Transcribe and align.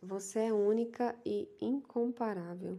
Você 0.00 0.38
é 0.38 0.52
única 0.52 1.18
e 1.26 1.48
incomparável. 1.60 2.78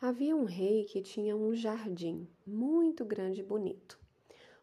Havia 0.00 0.34
um 0.34 0.44
rei 0.44 0.84
que 0.84 1.02
tinha 1.02 1.36
um 1.36 1.54
jardim 1.54 2.26
muito 2.46 3.04
grande 3.04 3.40
e 3.40 3.44
bonito. 3.44 4.00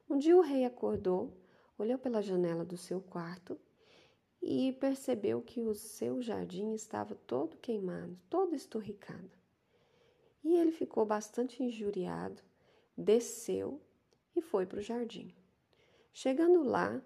Um 0.10 0.18
dia 0.18 0.36
o 0.36 0.42
rei 0.42 0.66
acordou, 0.66 1.32
olhou 1.78 2.00
pela 2.00 2.20
janela 2.20 2.66
do 2.66 2.76
seu 2.76 3.00
quarto 3.00 3.60
e 4.42 4.72
percebeu 4.74 5.40
que 5.40 5.62
o 5.62 5.76
seu 5.76 6.20
jardim 6.20 6.74
estava 6.74 7.14
todo 7.14 7.56
queimado, 7.58 8.18
todo 8.28 8.56
esturricado. 8.56 9.38
E 10.44 10.56
ele 10.56 10.72
ficou 10.72 11.06
bastante 11.06 11.62
injuriado, 11.62 12.42
desceu 12.98 13.80
e 14.36 14.42
foi 14.42 14.66
para 14.66 14.80
o 14.80 14.84
jardim. 14.84 15.32
Chegando 16.12 16.64
lá, 16.64 17.00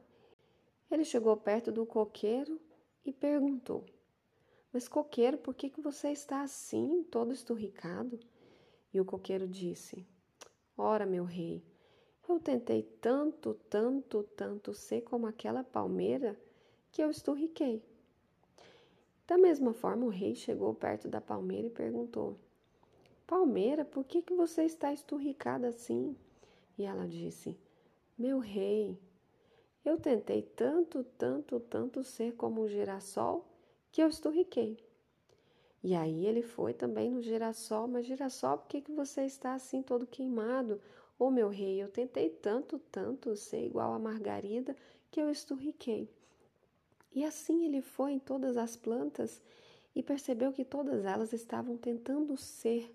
ele 0.90 1.04
chegou 1.04 1.36
perto 1.36 1.74
do 1.74 1.86
coqueiro 1.86 2.58
e 3.10 3.14
perguntou: 3.14 3.86
Mas, 4.72 4.88
coqueiro, 4.88 5.38
por 5.38 5.54
que, 5.54 5.70
que 5.70 5.82
você 5.82 6.10
está 6.10 6.42
assim, 6.42 7.04
todo 7.10 7.32
esturricado? 7.32 8.20
E 8.94 9.00
o 9.00 9.06
coqueiro 9.06 9.48
disse: 9.48 10.06
Ora, 10.78 11.06
meu 11.06 11.24
rei, 11.24 11.64
eu 12.28 12.40
tentei 12.40 12.84
tanto, 12.84 13.54
tanto, 13.70 14.24
tanto 14.36 14.74
ser 14.74 15.02
como 15.02 15.28
aquela 15.28 15.64
palmeira 15.64 16.40
que 16.92 17.02
eu 17.02 17.10
esturriquei. 17.10 17.82
Da 19.26 19.38
mesma 19.38 19.74
forma, 19.74 20.06
o 20.06 20.10
rei 20.10 20.36
chegou 20.36 20.74
perto 20.74 21.08
da 21.08 21.22
palmeira 21.22 21.68
e 21.68 21.72
perguntou: 21.72 22.38
Palmeira, 23.26 23.84
por 23.84 24.06
que, 24.06 24.22
que 24.22 24.34
você 24.34 24.64
está 24.64 24.94
esturricada 24.94 25.68
assim? 25.68 26.16
E 26.78 26.84
ela 26.84 27.08
disse: 27.08 27.58
Meu 28.18 28.40
rei, 28.40 28.98
eu 29.88 29.98
tentei 29.98 30.42
tanto, 30.42 31.04
tanto, 31.18 31.60
tanto 31.60 32.04
ser 32.04 32.36
como 32.36 32.62
um 32.62 32.68
girassol 32.68 33.48
que 33.92 34.02
eu 34.02 34.10
esturriquei. 34.10 34.78
E 35.82 35.96
aí 35.96 36.26
ele 36.26 36.42
foi 36.42 36.74
também 36.74 37.10
no 37.10 37.22
girassol, 37.22 37.88
mas 37.88 38.06
girassol, 38.06 38.58
por 38.58 38.68
que, 38.68 38.82
que 38.82 38.92
você 38.92 39.24
está 39.24 39.54
assim 39.54 39.82
todo 39.82 40.06
queimado? 40.06 40.82
Ô 41.18 41.26
oh, 41.26 41.32
meu 41.32 41.48
rei, 41.48 41.82
eu 41.82 41.88
tentei 41.88 42.30
tanto, 42.30 42.78
tanto 42.92 43.36
ser 43.36 43.66
igual 43.66 43.94
a 43.94 44.00
Margarida 44.00 44.76
que 45.10 45.22
eu 45.22 45.30
esturriquei. 45.30 46.10
E 47.14 47.24
assim 47.24 47.66
ele 47.66 47.82
foi 47.82 48.12
em 48.12 48.20
todas 48.20 48.58
as 48.58 48.76
plantas 48.76 49.42
e 49.96 50.04
percebeu 50.04 50.52
que 50.52 50.66
todas 50.66 51.06
elas 51.06 51.32
estavam 51.32 51.78
tentando 51.78 52.36
ser 52.36 52.94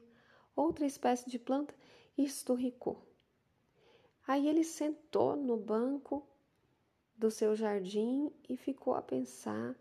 outra 0.54 0.84
espécie 0.84 1.28
de 1.30 1.38
planta 1.38 1.74
e 2.16 2.24
esturricou. 2.24 3.02
Aí 4.26 4.46
ele 4.46 4.62
sentou 4.62 5.34
no 5.34 5.56
banco 5.56 6.24
do 7.22 7.30
seu 7.30 7.54
jardim 7.54 8.32
e 8.48 8.56
ficou 8.56 8.94
a 8.96 9.00
pensar 9.00 9.76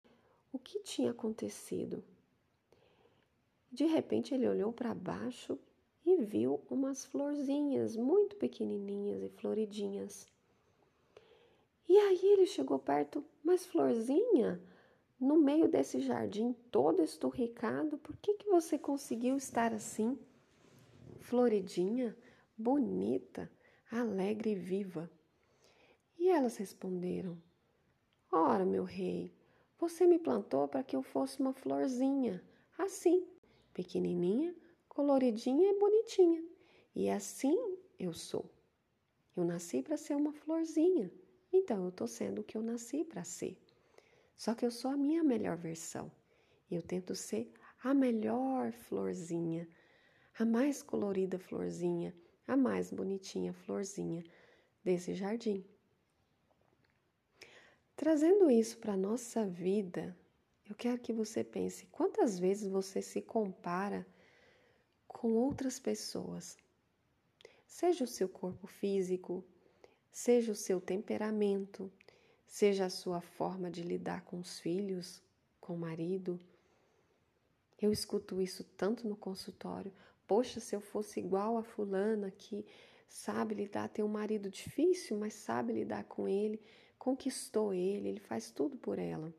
o 0.53 0.59
que 0.59 0.77
tinha 0.81 1.09
acontecido. 1.09 2.03
De 3.71 3.83
repente 3.85 4.31
ele 4.31 4.47
olhou 4.47 4.71
para 4.71 4.93
baixo 4.93 5.57
e 6.05 6.17
viu 6.17 6.61
umas 6.69 7.03
florzinhas 7.03 7.95
muito 7.95 8.35
pequenininhas 8.35 9.23
e 9.23 9.29
floridinhas. 9.29 10.27
E 11.89 11.97
aí 11.97 12.19
ele 12.25 12.45
chegou 12.45 12.77
perto, 12.77 13.25
mas 13.43 13.65
florzinha, 13.65 14.61
no 15.19 15.35
meio 15.35 15.67
desse 15.67 15.99
jardim 15.99 16.53
todo 16.69 17.01
esturricado, 17.01 17.97
por 17.97 18.15
que, 18.17 18.35
que 18.35 18.49
você 18.51 18.77
conseguiu 18.77 19.35
estar 19.35 19.73
assim? 19.73 20.15
Floridinha, 21.19 22.15
bonita, 22.55 23.51
alegre 23.89 24.51
e 24.51 24.55
viva. 24.55 25.09
E 26.21 26.29
elas 26.29 26.55
responderam: 26.57 27.35
Ora, 28.31 28.63
meu 28.63 28.83
rei, 28.83 29.33
você 29.79 30.05
me 30.05 30.19
plantou 30.19 30.67
para 30.67 30.83
que 30.83 30.95
eu 30.95 31.01
fosse 31.01 31.39
uma 31.39 31.51
florzinha, 31.51 32.43
assim, 32.77 33.27
pequenininha, 33.73 34.55
coloridinha 34.87 35.71
e 35.71 35.79
bonitinha. 35.79 36.45
E 36.93 37.09
assim 37.09 37.57
eu 37.97 38.13
sou. 38.13 38.45
Eu 39.35 39.43
nasci 39.43 39.81
para 39.81 39.97
ser 39.97 40.15
uma 40.15 40.31
florzinha, 40.31 41.11
então 41.51 41.85
eu 41.85 41.89
estou 41.89 42.07
sendo 42.07 42.41
o 42.41 42.43
que 42.43 42.55
eu 42.55 42.61
nasci 42.61 43.03
para 43.03 43.23
ser. 43.23 43.57
Só 44.37 44.53
que 44.53 44.63
eu 44.63 44.69
sou 44.69 44.91
a 44.91 44.97
minha 44.97 45.23
melhor 45.23 45.57
versão. 45.57 46.11
Eu 46.69 46.83
tento 46.83 47.15
ser 47.15 47.51
a 47.83 47.95
melhor 47.95 48.71
florzinha, 48.71 49.67
a 50.37 50.45
mais 50.45 50.83
colorida 50.83 51.39
florzinha, 51.39 52.15
a 52.45 52.55
mais 52.55 52.91
bonitinha 52.91 53.53
florzinha 53.53 54.23
desse 54.83 55.15
jardim. 55.15 55.65
Trazendo 58.01 58.49
isso 58.49 58.79
para 58.79 58.93
a 58.93 58.97
nossa 58.97 59.45
vida, 59.45 60.17
eu 60.67 60.73
quero 60.73 60.97
que 60.97 61.13
você 61.13 61.43
pense 61.43 61.85
quantas 61.91 62.39
vezes 62.39 62.67
você 62.67 62.99
se 62.99 63.21
compara 63.21 64.07
com 65.07 65.33
outras 65.33 65.79
pessoas. 65.79 66.57
Seja 67.67 68.03
o 68.03 68.07
seu 68.07 68.27
corpo 68.27 68.65
físico, 68.65 69.45
seja 70.11 70.51
o 70.51 70.55
seu 70.55 70.81
temperamento, 70.81 71.91
seja 72.47 72.85
a 72.85 72.89
sua 72.89 73.21
forma 73.21 73.69
de 73.69 73.83
lidar 73.83 74.25
com 74.25 74.39
os 74.39 74.59
filhos, 74.59 75.21
com 75.59 75.75
o 75.75 75.79
marido. 75.79 76.39
Eu 77.79 77.91
escuto 77.91 78.41
isso 78.41 78.63
tanto 78.75 79.07
no 79.07 79.15
consultório. 79.15 79.93
Poxa, 80.25 80.59
se 80.59 80.75
eu 80.75 80.81
fosse 80.81 81.19
igual 81.19 81.55
a 81.55 81.63
fulana 81.63 82.31
que 82.31 82.65
sabe 83.07 83.53
lidar, 83.53 83.89
tem 83.89 84.03
um 84.03 84.07
marido 84.07 84.49
difícil, 84.49 85.19
mas 85.19 85.35
sabe 85.35 85.71
lidar 85.71 86.05
com 86.05 86.27
ele, 86.27 86.59
conquistou 87.01 87.73
ele, 87.73 88.09
ele 88.09 88.19
faz 88.19 88.51
tudo 88.51 88.77
por 88.77 88.99
ela. 88.99 89.33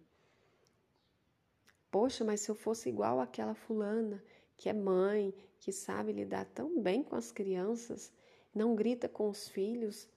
Poxa, 1.93 2.25
mas 2.25 2.41
se 2.41 2.51
eu 2.51 2.57
fosse 2.57 2.89
igual 2.89 3.21
àquela 3.21 3.55
fulana, 3.55 4.21
que 4.57 4.69
é 4.69 4.73
mãe, 4.73 5.33
que 5.61 5.71
sabe 5.71 6.11
lidar 6.11 6.45
tão 6.47 6.83
bem 6.83 7.05
com 7.05 7.15
as 7.15 7.31
crianças, 7.31 8.13
não 8.53 8.75
grita 8.75 9.09
com 9.09 9.29
os 9.29 9.49
filhos. 9.49 10.09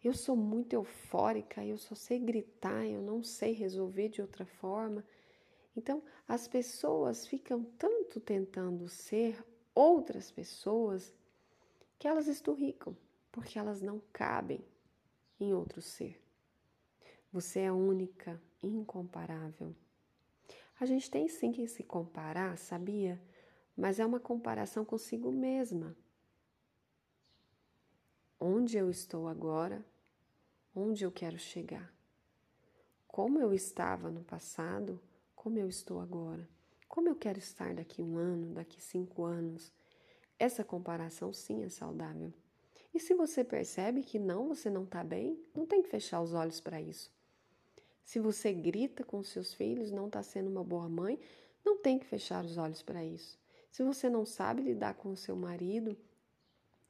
Eu 0.00 0.14
sou 0.14 0.36
muito 0.36 0.74
eufórica, 0.74 1.64
eu 1.64 1.76
só 1.76 1.96
sei 1.96 2.20
gritar, 2.20 2.86
eu 2.86 3.02
não 3.02 3.20
sei 3.20 3.50
resolver 3.50 4.08
de 4.10 4.22
outra 4.22 4.46
forma. 4.46 5.04
Então, 5.76 6.00
as 6.28 6.46
pessoas 6.46 7.26
ficam 7.26 7.64
tanto 7.76 8.20
tentando 8.20 8.86
ser 8.88 9.44
outras 9.74 10.30
pessoas 10.30 11.12
que 11.98 12.06
elas 12.06 12.28
esturricam, 12.28 12.96
porque 13.32 13.58
elas 13.58 13.82
não 13.82 14.00
cabem 14.12 14.64
em 15.40 15.52
outro 15.52 15.82
ser. 15.82 16.23
Você 17.34 17.62
é 17.62 17.72
única, 17.72 18.40
incomparável. 18.62 19.74
A 20.78 20.86
gente 20.86 21.10
tem 21.10 21.26
sim 21.26 21.50
que 21.50 21.66
se 21.66 21.82
comparar, 21.82 22.56
sabia? 22.56 23.20
Mas 23.76 23.98
é 23.98 24.06
uma 24.06 24.20
comparação 24.20 24.84
consigo 24.84 25.32
mesma. 25.32 25.96
Onde 28.38 28.78
eu 28.78 28.88
estou 28.88 29.26
agora? 29.26 29.84
Onde 30.72 31.04
eu 31.04 31.10
quero 31.10 31.36
chegar? 31.36 31.92
Como 33.08 33.40
eu 33.40 33.52
estava 33.52 34.12
no 34.12 34.22
passado? 34.22 35.00
Como 35.34 35.58
eu 35.58 35.68
estou 35.68 35.98
agora? 35.98 36.48
Como 36.86 37.08
eu 37.08 37.16
quero 37.16 37.40
estar 37.40 37.74
daqui 37.74 38.00
um 38.00 38.16
ano, 38.16 38.54
daqui 38.54 38.80
cinco 38.80 39.24
anos? 39.24 39.72
Essa 40.38 40.62
comparação 40.62 41.32
sim 41.32 41.64
é 41.64 41.68
saudável. 41.68 42.32
E 42.94 43.00
se 43.00 43.12
você 43.12 43.42
percebe 43.42 44.04
que 44.04 44.20
não, 44.20 44.46
você 44.46 44.70
não 44.70 44.84
está 44.84 45.02
bem, 45.02 45.44
não 45.52 45.66
tem 45.66 45.82
que 45.82 45.88
fechar 45.88 46.22
os 46.22 46.32
olhos 46.32 46.60
para 46.60 46.80
isso. 46.80 47.12
Se 48.04 48.20
você 48.20 48.52
grita 48.52 49.02
com 49.02 49.22
seus 49.22 49.54
filhos, 49.54 49.90
não 49.90 50.06
está 50.06 50.22
sendo 50.22 50.50
uma 50.50 50.62
boa 50.62 50.88
mãe, 50.88 51.18
não 51.64 51.78
tem 51.78 51.98
que 51.98 52.06
fechar 52.06 52.44
os 52.44 52.58
olhos 52.58 52.82
para 52.82 53.04
isso. 53.04 53.38
Se 53.70 53.82
você 53.82 54.08
não 54.08 54.24
sabe 54.24 54.62
lidar 54.62 54.94
com 54.94 55.10
o 55.10 55.16
seu 55.16 55.34
marido, 55.34 55.96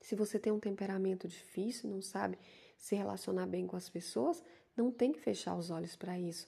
se 0.00 0.14
você 0.14 0.38
tem 0.38 0.52
um 0.52 0.60
temperamento 0.60 1.26
difícil, 1.26 1.88
não 1.88 2.02
sabe 2.02 2.38
se 2.76 2.94
relacionar 2.94 3.46
bem 3.46 3.66
com 3.66 3.76
as 3.76 3.88
pessoas, 3.88 4.42
não 4.76 4.90
tem 4.90 5.12
que 5.12 5.20
fechar 5.20 5.56
os 5.56 5.70
olhos 5.70 5.96
para 5.96 6.18
isso. 6.18 6.46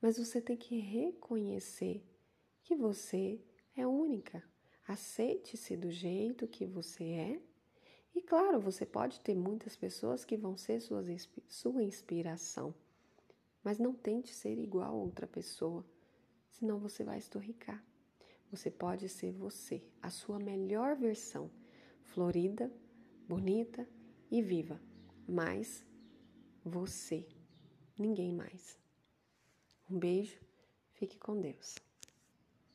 Mas 0.00 0.18
você 0.18 0.40
tem 0.40 0.56
que 0.56 0.78
reconhecer 0.78 2.04
que 2.62 2.76
você 2.76 3.40
é 3.76 3.86
única. 3.86 4.44
Aceite-se 4.86 5.76
do 5.76 5.90
jeito 5.90 6.46
que 6.46 6.66
você 6.66 7.04
é. 7.04 7.40
E 8.14 8.20
claro, 8.20 8.60
você 8.60 8.86
pode 8.86 9.18
ter 9.20 9.34
muitas 9.34 9.74
pessoas 9.74 10.24
que 10.24 10.36
vão 10.36 10.56
ser 10.56 10.80
suas, 10.80 11.28
sua 11.48 11.82
inspiração. 11.82 12.74
Mas 13.64 13.78
não 13.78 13.94
tente 13.94 14.32
ser 14.32 14.58
igual 14.58 14.88
a 14.88 14.92
outra 14.92 15.26
pessoa, 15.26 15.84
senão 16.50 16.78
você 16.78 17.02
vai 17.02 17.18
estorricar. 17.18 17.82
Você 18.50 18.70
pode 18.70 19.08
ser 19.08 19.32
você, 19.32 19.82
a 20.00 20.10
sua 20.10 20.38
melhor 20.38 20.94
versão, 20.94 21.50
florida, 22.02 22.70
bonita 23.26 23.88
e 24.30 24.42
viva, 24.42 24.80
mas 25.26 25.84
você, 26.64 27.26
ninguém 27.98 28.32
mais. 28.32 28.78
Um 29.90 29.98
beijo, 29.98 30.38
fique 30.92 31.18
com 31.18 31.40
Deus. 31.40 31.83